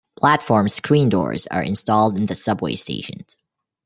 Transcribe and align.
Platform 0.17 0.67
screen 0.67 1.09
doors 1.09 1.45
are 1.51 1.61
installed 1.61 2.17
in 2.17 2.25
the 2.25 2.33
subway 2.33 2.75
stations. 2.75 3.35